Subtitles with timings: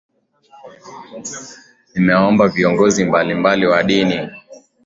[1.93, 4.29] nimewaomba viongozi mbalimbali wa dini